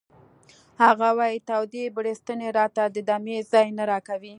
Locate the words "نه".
3.77-3.83